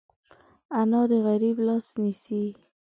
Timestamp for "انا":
0.79-1.01